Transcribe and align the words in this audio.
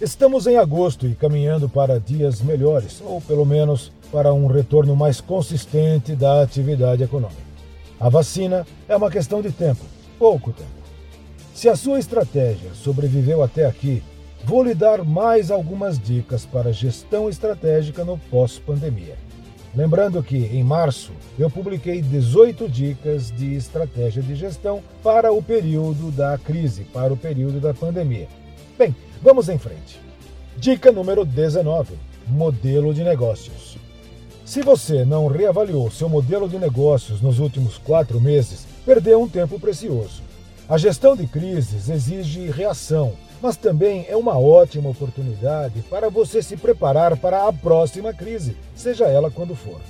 Estamos 0.00 0.48
em 0.48 0.56
agosto 0.56 1.06
e 1.06 1.14
caminhando 1.14 1.68
para 1.68 2.00
dias 2.00 2.42
melhores, 2.42 3.00
ou 3.00 3.20
pelo 3.20 3.46
menos 3.46 3.92
para 4.10 4.34
um 4.34 4.48
retorno 4.48 4.96
mais 4.96 5.20
consistente 5.20 6.16
da 6.16 6.42
atividade 6.42 7.04
econômica. 7.04 7.40
A 8.00 8.08
vacina 8.08 8.66
é 8.88 8.96
uma 8.96 9.08
questão 9.08 9.40
de 9.40 9.52
tempo, 9.52 9.84
pouco 10.18 10.52
tempo. 10.52 10.68
Se 11.54 11.68
a 11.68 11.76
sua 11.76 12.00
estratégia 12.00 12.70
sobreviveu 12.74 13.40
até 13.40 13.66
aqui, 13.66 14.02
vou 14.44 14.64
lhe 14.64 14.74
dar 14.74 15.04
mais 15.04 15.48
algumas 15.48 15.96
dicas 15.96 16.44
para 16.44 16.72
gestão 16.72 17.28
estratégica 17.28 18.04
no 18.04 18.18
pós-pandemia. 18.18 19.16
Lembrando 19.76 20.22
que, 20.24 20.36
em 20.36 20.64
março, 20.64 21.12
eu 21.38 21.48
publiquei 21.48 22.02
18 22.02 22.68
dicas 22.68 23.30
de 23.30 23.54
estratégia 23.54 24.22
de 24.22 24.34
gestão 24.34 24.82
para 25.04 25.32
o 25.32 25.40
período 25.40 26.10
da 26.10 26.36
crise, 26.36 26.82
para 26.92 27.12
o 27.12 27.16
período 27.16 27.60
da 27.60 27.72
pandemia. 27.72 28.26
Bem, 28.76 28.94
vamos 29.24 29.48
em 29.48 29.56
frente. 29.56 29.98
Dica 30.54 30.92
número 30.92 31.24
19: 31.24 31.94
Modelo 32.28 32.92
de 32.92 33.02
negócios. 33.02 33.78
Se 34.44 34.60
você 34.60 35.02
não 35.02 35.26
reavaliou 35.26 35.90
seu 35.90 36.10
modelo 36.10 36.46
de 36.46 36.58
negócios 36.58 37.22
nos 37.22 37.38
últimos 37.38 37.78
quatro 37.78 38.20
meses, 38.20 38.66
perdeu 38.84 39.22
um 39.22 39.28
tempo 39.28 39.58
precioso. 39.58 40.22
A 40.68 40.76
gestão 40.76 41.16
de 41.16 41.26
crises 41.26 41.88
exige 41.88 42.50
reação, 42.50 43.14
mas 43.40 43.56
também 43.56 44.04
é 44.10 44.14
uma 44.16 44.38
ótima 44.38 44.90
oportunidade 44.90 45.80
para 45.88 46.10
você 46.10 46.42
se 46.42 46.58
preparar 46.58 47.16
para 47.16 47.48
a 47.48 47.52
próxima 47.52 48.12
crise, 48.12 48.54
seja 48.74 49.06
ela 49.06 49.30
quando 49.30 49.56
for. 49.56 49.80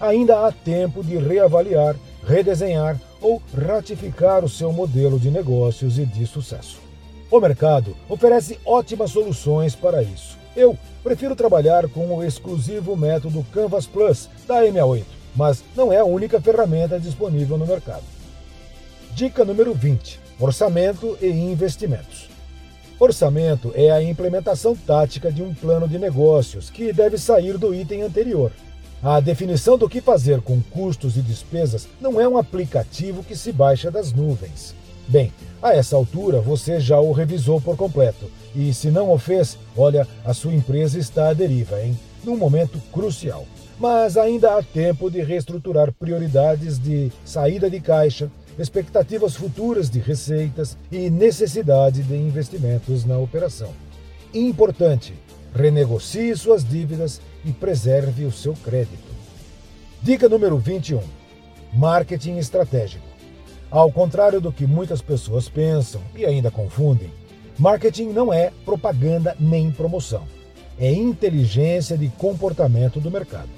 Ainda 0.00 0.46
há 0.46 0.52
tempo 0.52 1.02
de 1.02 1.16
reavaliar, 1.16 1.96
redesenhar 2.24 2.96
ou 3.20 3.42
ratificar 3.52 4.44
o 4.44 4.48
seu 4.48 4.72
modelo 4.72 5.18
de 5.18 5.32
negócios 5.32 5.98
e 5.98 6.06
de 6.06 6.24
sucesso. 6.26 6.87
O 7.30 7.40
mercado 7.40 7.94
oferece 8.08 8.58
ótimas 8.64 9.10
soluções 9.10 9.74
para 9.74 10.02
isso. 10.02 10.38
Eu 10.56 10.78
prefiro 11.02 11.36
trabalhar 11.36 11.86
com 11.88 12.16
o 12.16 12.24
exclusivo 12.24 12.96
método 12.96 13.44
Canvas 13.52 13.86
Plus 13.86 14.30
da 14.46 14.62
MA8, 14.62 15.04
mas 15.36 15.62
não 15.76 15.92
é 15.92 15.98
a 15.98 16.06
única 16.06 16.40
ferramenta 16.40 16.98
disponível 16.98 17.58
no 17.58 17.66
mercado. 17.66 18.02
Dica 19.14 19.44
número 19.44 19.74
20: 19.74 20.18
Orçamento 20.40 21.18
e 21.20 21.26
investimentos. 21.26 22.30
Orçamento 22.98 23.72
é 23.74 23.90
a 23.90 24.02
implementação 24.02 24.74
tática 24.74 25.30
de 25.30 25.42
um 25.42 25.52
plano 25.52 25.86
de 25.86 25.98
negócios 25.98 26.70
que 26.70 26.94
deve 26.94 27.18
sair 27.18 27.58
do 27.58 27.74
item 27.74 28.02
anterior. 28.02 28.50
A 29.02 29.20
definição 29.20 29.76
do 29.76 29.88
que 29.88 30.00
fazer 30.00 30.40
com 30.40 30.62
custos 30.62 31.18
e 31.18 31.20
despesas 31.20 31.86
não 32.00 32.18
é 32.18 32.26
um 32.26 32.38
aplicativo 32.38 33.22
que 33.22 33.36
se 33.36 33.52
baixa 33.52 33.90
das 33.90 34.14
nuvens. 34.14 34.74
Bem, 35.08 35.32
a 35.62 35.74
essa 35.74 35.96
altura 35.96 36.38
você 36.38 36.78
já 36.78 37.00
o 37.00 37.12
revisou 37.12 37.58
por 37.62 37.78
completo. 37.78 38.30
E 38.54 38.74
se 38.74 38.90
não 38.90 39.10
o 39.10 39.18
fez, 39.18 39.58
olha, 39.74 40.06
a 40.22 40.34
sua 40.34 40.52
empresa 40.52 40.98
está 40.98 41.30
à 41.30 41.32
deriva, 41.32 41.82
hein? 41.82 41.98
Num 42.22 42.36
momento 42.36 42.78
crucial. 42.92 43.46
Mas 43.80 44.18
ainda 44.18 44.58
há 44.58 44.62
tempo 44.62 45.10
de 45.10 45.22
reestruturar 45.22 45.92
prioridades 45.92 46.78
de 46.78 47.10
saída 47.24 47.70
de 47.70 47.80
caixa, 47.80 48.30
expectativas 48.58 49.34
futuras 49.34 49.88
de 49.88 49.98
receitas 49.98 50.76
e 50.92 51.08
necessidade 51.08 52.02
de 52.02 52.14
investimentos 52.14 53.06
na 53.06 53.16
operação. 53.16 53.70
Importante, 54.34 55.14
renegocie 55.54 56.36
suas 56.36 56.62
dívidas 56.62 57.18
e 57.46 57.52
preserve 57.52 58.26
o 58.26 58.32
seu 58.32 58.52
crédito. 58.52 59.08
Dica 60.02 60.28
número 60.28 60.58
21: 60.58 61.00
Marketing 61.72 62.36
estratégico. 62.36 63.17
Ao 63.70 63.92
contrário 63.92 64.40
do 64.40 64.50
que 64.50 64.66
muitas 64.66 65.02
pessoas 65.02 65.46
pensam 65.46 66.00
e 66.16 66.24
ainda 66.24 66.50
confundem, 66.50 67.10
marketing 67.58 68.08
não 68.08 68.32
é 68.32 68.50
propaganda 68.64 69.36
nem 69.38 69.70
promoção. 69.70 70.22
É 70.78 70.90
inteligência 70.90 71.98
de 71.98 72.08
comportamento 72.08 72.98
do 72.98 73.10
mercado. 73.10 73.50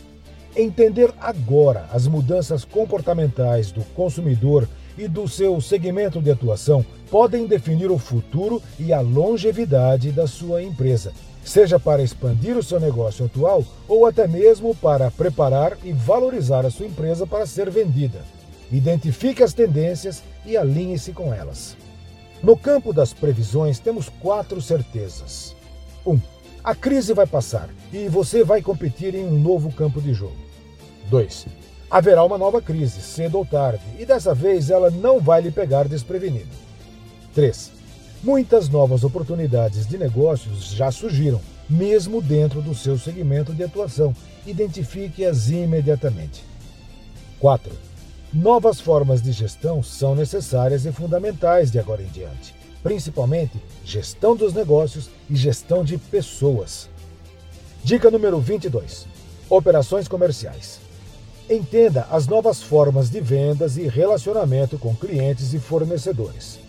Entender 0.56 1.14
agora 1.20 1.86
as 1.92 2.08
mudanças 2.08 2.64
comportamentais 2.64 3.70
do 3.70 3.84
consumidor 3.94 4.68
e 4.98 5.06
do 5.06 5.28
seu 5.28 5.60
segmento 5.60 6.20
de 6.20 6.32
atuação 6.32 6.84
podem 7.08 7.46
definir 7.46 7.88
o 7.88 7.98
futuro 7.98 8.60
e 8.80 8.92
a 8.92 9.00
longevidade 9.00 10.10
da 10.10 10.26
sua 10.26 10.60
empresa, 10.60 11.12
seja 11.44 11.78
para 11.78 12.02
expandir 12.02 12.56
o 12.56 12.64
seu 12.64 12.80
negócio 12.80 13.26
atual 13.26 13.64
ou 13.86 14.06
até 14.06 14.26
mesmo 14.26 14.74
para 14.74 15.08
preparar 15.08 15.78
e 15.84 15.92
valorizar 15.92 16.66
a 16.66 16.70
sua 16.70 16.86
empresa 16.86 17.28
para 17.28 17.46
ser 17.46 17.70
vendida. 17.70 18.39
Identifique 18.70 19.42
as 19.42 19.52
tendências 19.52 20.22
e 20.46 20.56
alinhe-se 20.56 21.12
com 21.12 21.32
elas. 21.34 21.76
No 22.42 22.56
campo 22.56 22.92
das 22.92 23.12
previsões, 23.12 23.78
temos 23.78 24.08
quatro 24.08 24.60
certezas. 24.62 25.54
1. 26.06 26.12
Um, 26.12 26.20
a 26.62 26.74
crise 26.74 27.12
vai 27.12 27.26
passar 27.26 27.68
e 27.92 28.08
você 28.08 28.44
vai 28.44 28.62
competir 28.62 29.14
em 29.14 29.24
um 29.24 29.38
novo 29.38 29.72
campo 29.72 30.00
de 30.00 30.14
jogo. 30.14 30.36
2 31.08 31.46
haverá 31.90 32.22
uma 32.22 32.38
nova 32.38 32.62
crise, 32.62 33.02
cedo 33.02 33.38
ou 33.38 33.44
tarde, 33.44 33.82
e 33.98 34.06
dessa 34.06 34.32
vez 34.32 34.70
ela 34.70 34.90
não 34.90 35.18
vai 35.18 35.42
lhe 35.42 35.50
pegar 35.50 35.88
desprevenido. 35.88 36.48
3. 37.34 37.72
Muitas 38.22 38.68
novas 38.68 39.02
oportunidades 39.02 39.86
de 39.86 39.98
negócios 39.98 40.66
já 40.70 40.90
surgiram, 40.92 41.40
mesmo 41.68 42.22
dentro 42.22 42.62
do 42.62 42.74
seu 42.74 42.96
segmento 42.96 43.52
de 43.52 43.64
atuação. 43.64 44.14
Identifique-as 44.46 45.48
imediatamente. 45.48 46.44
4. 47.40 47.72
Novas 48.32 48.80
formas 48.80 49.20
de 49.20 49.32
gestão 49.32 49.82
são 49.82 50.14
necessárias 50.14 50.86
e 50.86 50.92
fundamentais 50.92 51.68
de 51.68 51.80
agora 51.80 52.00
em 52.00 52.06
diante, 52.06 52.54
principalmente 52.80 53.60
gestão 53.84 54.36
dos 54.36 54.54
negócios 54.54 55.10
e 55.28 55.34
gestão 55.34 55.82
de 55.82 55.98
pessoas. 55.98 56.88
Dica 57.82 58.08
número 58.08 58.38
22: 58.38 59.08
Operações 59.48 60.06
comerciais. 60.06 60.78
Entenda 61.50 62.06
as 62.08 62.28
novas 62.28 62.62
formas 62.62 63.10
de 63.10 63.20
vendas 63.20 63.76
e 63.76 63.88
relacionamento 63.88 64.78
com 64.78 64.94
clientes 64.94 65.52
e 65.52 65.58
fornecedores. 65.58 66.60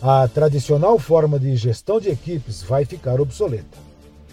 A 0.00 0.26
tradicional 0.26 0.98
forma 0.98 1.38
de 1.38 1.54
gestão 1.54 2.00
de 2.00 2.08
equipes 2.08 2.62
vai 2.62 2.86
ficar 2.86 3.20
obsoleta. 3.20 3.76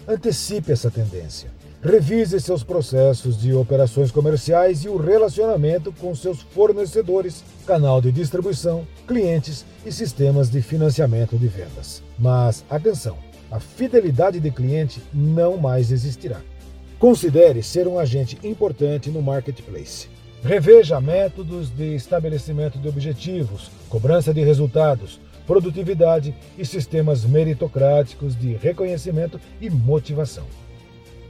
Antecipe 0.08 0.72
essa 0.72 0.90
tendência. 0.90 1.50
Revise 1.80 2.40
seus 2.40 2.64
processos 2.64 3.40
de 3.40 3.54
operações 3.54 4.10
comerciais 4.10 4.84
e 4.84 4.88
o 4.88 4.96
relacionamento 4.96 5.92
com 5.92 6.12
seus 6.12 6.42
fornecedores, 6.42 7.44
canal 7.64 8.00
de 8.00 8.10
distribuição, 8.10 8.84
clientes 9.06 9.64
e 9.86 9.92
sistemas 9.92 10.50
de 10.50 10.60
financiamento 10.60 11.38
de 11.38 11.46
vendas. 11.46 12.02
Mas 12.18 12.64
atenção, 12.68 13.16
a 13.48 13.60
fidelidade 13.60 14.40
de 14.40 14.50
cliente 14.50 15.00
não 15.14 15.56
mais 15.56 15.92
existirá. 15.92 16.40
Considere 16.98 17.62
ser 17.62 17.86
um 17.86 17.96
agente 17.96 18.36
importante 18.42 19.08
no 19.08 19.22
marketplace. 19.22 20.08
Reveja 20.42 21.00
métodos 21.00 21.70
de 21.70 21.94
estabelecimento 21.94 22.76
de 22.76 22.88
objetivos, 22.88 23.70
cobrança 23.88 24.34
de 24.34 24.42
resultados, 24.42 25.20
produtividade 25.46 26.34
e 26.58 26.66
sistemas 26.66 27.24
meritocráticos 27.24 28.36
de 28.36 28.54
reconhecimento 28.54 29.40
e 29.60 29.70
motivação. 29.70 30.44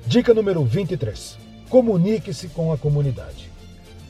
Dica 0.06 0.32
número 0.32 0.64
23. 0.64 1.36
Comunique-se 1.68 2.48
com 2.48 2.72
a 2.72 2.78
comunidade. 2.78 3.50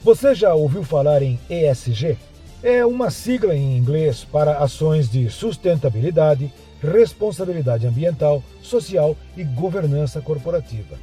Você 0.03 0.35
já 0.35 0.55
ouviu 0.55 0.85
falar 0.85 1.23
em 1.23 1.39
ESG? 1.51 2.17
É 2.63 2.87
uma 2.87 3.11
sigla 3.11 3.55
em 3.55 3.77
inglês 3.77 4.25
para 4.25 4.59
ações 4.59 5.11
de 5.11 5.29
sustentabilidade, 5.29 6.53
responsabilidade 6.81 7.87
ambiental, 7.87 8.43
social 8.63 9.17
e 9.37 9.43
governança 9.43 10.21
corporativa. 10.21 10.97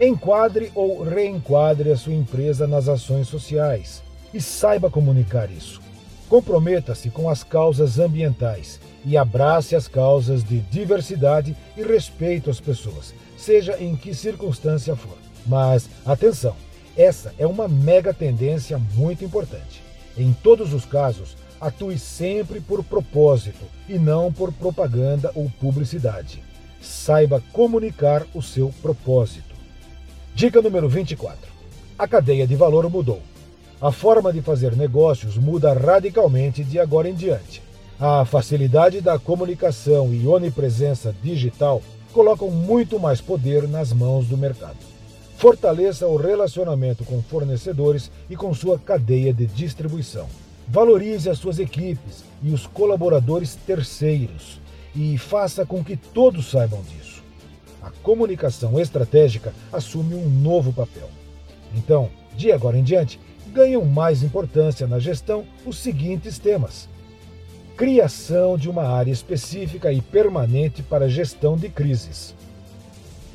Enquadre 0.00 0.72
ou 0.74 1.02
reenquadre 1.02 1.90
a 1.90 1.96
sua 1.96 2.14
empresa 2.14 2.66
nas 2.66 2.88
ações 2.88 3.28
sociais 3.28 4.02
e 4.32 4.40
saiba 4.40 4.90
comunicar 4.90 5.50
isso. 5.50 5.80
Comprometa-se 6.28 7.10
com 7.10 7.28
as 7.28 7.44
causas 7.44 7.98
ambientais 7.98 8.80
e 9.04 9.16
abrace 9.18 9.76
as 9.76 9.86
causas 9.86 10.42
de 10.42 10.60
diversidade 10.60 11.54
e 11.76 11.82
respeito 11.82 12.48
às 12.48 12.58
pessoas, 12.58 13.14
seja 13.42 13.76
em 13.78 13.96
que 13.96 14.14
circunstância 14.14 14.94
for. 14.94 15.18
Mas 15.46 15.88
atenção, 16.06 16.54
essa 16.96 17.34
é 17.38 17.46
uma 17.46 17.66
mega 17.66 18.14
tendência 18.14 18.78
muito 18.94 19.24
importante. 19.24 19.82
Em 20.16 20.32
todos 20.32 20.72
os 20.72 20.84
casos, 20.84 21.36
atue 21.60 21.98
sempre 21.98 22.60
por 22.60 22.84
propósito 22.84 23.64
e 23.88 23.98
não 23.98 24.32
por 24.32 24.52
propaganda 24.52 25.32
ou 25.34 25.50
publicidade. 25.60 26.42
Saiba 26.80 27.42
comunicar 27.52 28.26
o 28.34 28.42
seu 28.42 28.72
propósito. 28.80 29.54
Dica 30.34 30.60
número 30.60 30.88
24. 30.88 31.50
A 31.98 32.08
cadeia 32.08 32.46
de 32.46 32.56
valor 32.56 32.88
mudou. 32.90 33.22
A 33.80 33.90
forma 33.90 34.32
de 34.32 34.40
fazer 34.40 34.76
negócios 34.76 35.36
muda 35.36 35.72
radicalmente 35.72 36.62
de 36.62 36.78
agora 36.78 37.08
em 37.08 37.14
diante. 37.14 37.62
A 37.98 38.24
facilidade 38.24 39.00
da 39.00 39.18
comunicação 39.18 40.12
e 40.12 40.26
onipresença 40.26 41.14
digital 41.22 41.82
colocam 42.12 42.50
muito 42.50 42.98
mais 43.00 43.20
poder 43.20 43.66
nas 43.66 43.92
mãos 43.92 44.26
do 44.26 44.36
mercado. 44.36 44.76
Fortaleça 45.36 46.06
o 46.06 46.16
relacionamento 46.16 47.04
com 47.04 47.20
fornecedores 47.22 48.10
e 48.30 48.36
com 48.36 48.54
sua 48.54 48.78
cadeia 48.78 49.32
de 49.34 49.46
distribuição. 49.46 50.28
Valorize 50.68 51.28
as 51.28 51.38
suas 51.38 51.58
equipes 51.58 52.22
e 52.42 52.52
os 52.52 52.66
colaboradores 52.66 53.56
terceiros 53.66 54.60
e 54.94 55.18
faça 55.18 55.66
com 55.66 55.82
que 55.82 55.96
todos 55.96 56.50
saibam 56.50 56.80
disso. 56.82 57.22
comunicação 58.02 58.78
estratégica 58.78 59.52
assume 59.72 60.14
um 60.14 60.28
novo 60.28 60.72
papel. 60.72 61.08
Então, 61.74 62.08
de 62.36 62.52
agora 62.52 62.78
em 62.78 62.84
diante, 62.84 63.18
ganham 63.52 63.84
mais 63.84 64.22
importância 64.22 64.86
na 64.86 64.98
gestão 64.98 65.44
os 65.66 65.78
seguintes 65.78 66.38
temas: 66.38 66.88
criação 67.82 68.56
de 68.56 68.70
uma 68.70 68.84
área 68.84 69.10
específica 69.10 69.92
e 69.92 70.00
permanente 70.00 70.84
para 70.84 71.08
gestão 71.08 71.56
de 71.56 71.68
crises, 71.68 72.32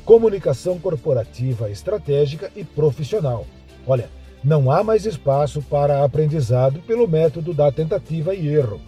comunicação 0.06 0.78
corporativa 0.78 1.70
estratégica 1.70 2.50
e 2.56 2.64
profissional. 2.64 3.44
Olha, 3.86 4.08
não 4.42 4.70
há 4.70 4.82
mais 4.82 5.04
espaço 5.04 5.60
para 5.60 6.02
aprendizado 6.02 6.80
pelo 6.86 7.06
método 7.06 7.52
da 7.52 7.70
tentativa 7.70 8.34
e 8.34 8.48
erro. 8.48 8.80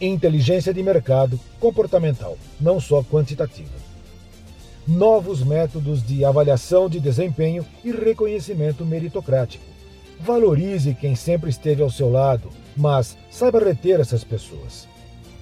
Inteligência 0.00 0.72
de 0.72 0.82
mercado 0.82 1.38
comportamental, 1.60 2.38
não 2.58 2.80
só 2.80 3.04
quantitativa. 3.04 3.76
Novos 4.86 5.44
métodos 5.44 6.02
de 6.02 6.24
avaliação 6.24 6.88
de 6.88 6.98
desempenho 6.98 7.66
e 7.84 7.92
reconhecimento 7.92 8.82
meritocrático. 8.86 9.66
Valorize 10.18 10.94
quem 10.94 11.14
sempre 11.14 11.50
esteve 11.50 11.82
ao 11.82 11.90
seu 11.90 12.10
lado, 12.10 12.48
mas 12.78 13.18
saiba 13.30 13.58
reter 13.58 14.00
essas 14.00 14.22
pessoas. 14.22 14.86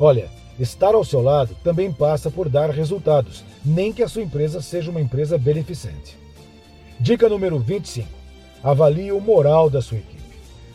Olha, 0.00 0.28
estar 0.58 0.94
ao 0.94 1.04
seu 1.04 1.22
lado 1.22 1.56
também 1.62 1.92
passa 1.92 2.30
por 2.30 2.48
dar 2.48 2.70
resultados, 2.70 3.44
nem 3.64 3.92
que 3.92 4.02
a 4.02 4.08
sua 4.08 4.22
empresa 4.22 4.60
seja 4.60 4.90
uma 4.90 5.00
empresa 5.00 5.36
beneficente. 5.36 6.18
Dica 6.98 7.28
número 7.28 7.58
25. 7.58 8.08
Avalie 8.62 9.12
o 9.12 9.20
moral 9.20 9.68
da 9.68 9.82
sua 9.82 9.98
equipe. 9.98 10.16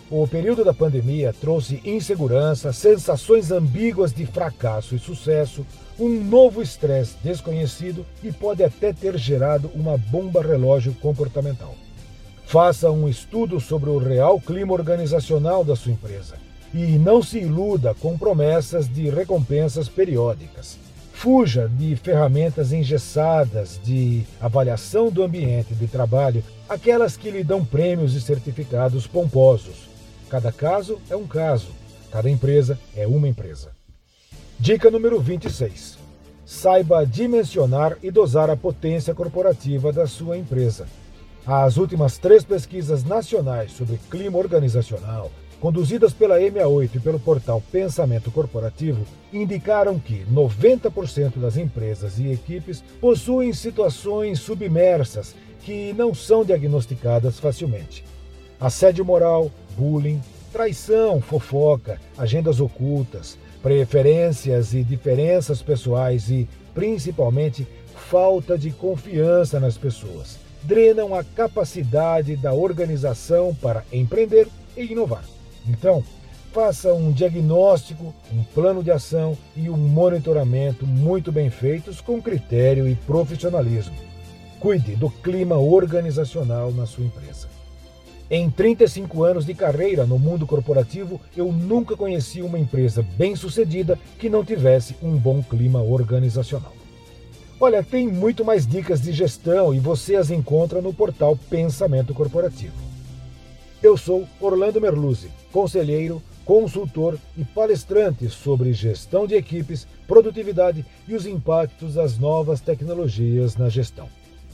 O 0.09 0.27
período 0.27 0.63
da 0.63 0.73
pandemia 0.73 1.33
trouxe 1.39 1.81
insegurança, 1.85 2.73
sensações 2.73 3.49
ambíguas 3.49 4.13
de 4.13 4.25
fracasso 4.25 4.93
e 4.93 4.99
sucesso, 4.99 5.65
um 5.97 6.09
novo 6.23 6.61
estresse 6.61 7.15
desconhecido 7.23 8.05
e 8.21 8.31
pode 8.31 8.63
até 8.63 8.91
ter 8.91 9.17
gerado 9.17 9.71
uma 9.73 9.97
bomba 9.97 10.41
relógio 10.41 10.93
comportamental. 10.95 11.75
Faça 12.45 12.91
um 12.91 13.07
estudo 13.07 13.59
sobre 13.59 13.89
o 13.89 13.97
real 13.97 14.39
clima 14.39 14.73
organizacional 14.73 15.63
da 15.63 15.75
sua 15.75 15.93
empresa 15.93 16.50
e 16.73 16.97
não 16.97 17.21
se 17.21 17.39
iluda 17.39 17.93
com 17.93 18.17
promessas 18.17 18.87
de 18.87 19.09
recompensas 19.09 19.89
periódicas. 19.89 20.77
Fuja 21.13 21.67
de 21.67 21.95
ferramentas 21.95 22.71
engessadas 22.71 23.79
de 23.83 24.23
avaliação 24.39 25.09
do 25.09 25.21
ambiente 25.21 25.75
de 25.75 25.87
trabalho, 25.87 26.43
aquelas 26.67 27.15
que 27.15 27.29
lhe 27.29 27.43
dão 27.43 27.63
prêmios 27.63 28.15
e 28.15 28.21
certificados 28.21 29.05
pomposos. 29.05 29.89
Cada 30.29 30.51
caso 30.51 30.99
é 31.09 31.15
um 31.15 31.27
caso, 31.27 31.67
cada 32.11 32.29
empresa 32.29 32.79
é 32.95 33.05
uma 33.05 33.27
empresa. 33.27 33.69
Dica 34.57 34.89
número 34.89 35.19
26. 35.19 35.99
Saiba 36.45 37.05
dimensionar 37.05 37.97
e 38.01 38.09
dosar 38.09 38.49
a 38.49 38.57
potência 38.57 39.13
corporativa 39.13 39.91
da 39.91 40.07
sua 40.07 40.37
empresa. 40.37 40.87
As 41.45 41.77
últimas 41.77 42.17
três 42.17 42.43
pesquisas 42.43 43.03
nacionais 43.03 43.71
sobre 43.73 43.99
clima 44.09 44.37
organizacional 44.37 45.31
conduzidas 45.61 46.11
pela 46.11 46.39
EMA8 46.39 46.95
e 46.95 46.99
pelo 46.99 47.19
portal 47.19 47.63
Pensamento 47.71 48.31
Corporativo, 48.31 49.05
indicaram 49.31 49.99
que 49.99 50.25
90% 50.25 51.37
das 51.37 51.55
empresas 51.55 52.19
e 52.19 52.31
equipes 52.31 52.83
possuem 52.99 53.53
situações 53.53 54.39
submersas 54.39 55.35
que 55.61 55.93
não 55.93 56.13
são 56.13 56.43
diagnosticadas 56.43 57.39
facilmente. 57.39 58.03
Assédio 58.59 59.05
moral, 59.05 59.51
bullying, 59.77 60.19
traição, 60.51 61.21
fofoca, 61.21 62.01
agendas 62.17 62.59
ocultas, 62.59 63.37
preferências 63.61 64.73
e 64.73 64.83
diferenças 64.83 65.61
pessoais 65.61 66.29
e, 66.29 66.49
principalmente, 66.73 67.67
falta 68.09 68.57
de 68.57 68.71
confiança 68.71 69.59
nas 69.59 69.77
pessoas 69.77 70.39
drenam 70.63 71.15
a 71.15 71.23
capacidade 71.23 72.35
da 72.35 72.53
organização 72.53 73.55
para 73.55 73.83
empreender 73.91 74.47
e 74.77 74.91
inovar. 74.91 75.23
Então, 75.67 76.03
faça 76.51 76.93
um 76.93 77.11
diagnóstico, 77.11 78.13
um 78.31 78.43
plano 78.43 78.83
de 78.83 78.91
ação 78.91 79.37
e 79.55 79.69
um 79.69 79.77
monitoramento 79.77 80.85
muito 80.85 81.31
bem 81.31 81.49
feitos 81.49 82.01
com 82.01 82.21
critério 82.21 82.87
e 82.87 82.95
profissionalismo. 82.95 83.95
Cuide 84.59 84.95
do 84.95 85.09
clima 85.09 85.57
organizacional 85.57 86.71
na 86.71 86.85
sua 86.85 87.05
empresa. 87.05 87.47
Em 88.29 88.49
35 88.49 89.23
anos 89.23 89.45
de 89.45 89.53
carreira 89.53 90.05
no 90.05 90.17
mundo 90.17 90.47
corporativo, 90.47 91.19
eu 91.35 91.51
nunca 91.51 91.97
conheci 91.97 92.41
uma 92.41 92.57
empresa 92.57 93.05
bem-sucedida 93.17 93.99
que 94.17 94.29
não 94.29 94.45
tivesse 94.45 94.95
um 95.03 95.17
bom 95.17 95.43
clima 95.43 95.81
organizacional. 95.81 96.73
Olha, 97.59 97.83
tem 97.83 98.07
muito 98.07 98.43
mais 98.43 98.65
dicas 98.65 99.01
de 99.01 99.11
gestão 99.11 99.73
e 99.73 99.79
você 99.79 100.15
as 100.15 100.31
encontra 100.31 100.81
no 100.81 100.93
portal 100.93 101.37
Pensamento 101.49 102.13
Corporativo. 102.13 102.90
Eu 103.83 103.97
sou 103.97 104.27
Orlando 104.39 104.79
Merluzzi, 104.79 105.31
conselheiro, 105.51 106.21
consultor 106.45 107.17
e 107.35 107.43
palestrante 107.43 108.29
sobre 108.29 108.73
gestão 108.73 109.25
de 109.25 109.33
equipes, 109.33 109.87
produtividade 110.07 110.85
e 111.07 111.15
os 111.15 111.25
impactos 111.25 111.95
das 111.95 112.19
novas 112.19 112.61
tecnologias 112.61 113.57
na 113.57 113.69
gestão. 113.69 114.07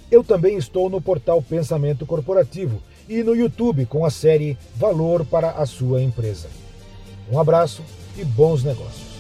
Eu 0.10 0.24
também 0.24 0.58
estou 0.58 0.90
no 0.90 1.02
portal 1.02 1.42
Pensamento 1.42 2.06
Corporativo 2.06 2.82
e 3.10 3.22
no 3.22 3.36
YouTube 3.36 3.86
com 3.86 4.06
a 4.06 4.10
série 4.10 4.58
Valor 4.78 5.26
para 5.26 5.52
a 5.52 5.66
sua 5.66 6.02
empresa. 6.02 6.48
Um 7.30 7.38
abraço 7.38 7.84
e 8.18 8.24
bons 8.24 8.64
negócios. 8.64 9.17